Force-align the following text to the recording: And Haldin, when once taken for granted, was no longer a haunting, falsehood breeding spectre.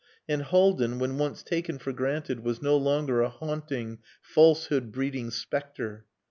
And 0.27 0.41
Haldin, 0.41 0.97
when 0.97 1.19
once 1.19 1.43
taken 1.43 1.77
for 1.77 1.93
granted, 1.93 2.39
was 2.43 2.59
no 2.59 2.75
longer 2.75 3.21
a 3.21 3.29
haunting, 3.29 3.99
falsehood 4.19 4.91
breeding 4.91 5.29
spectre. 5.29 6.07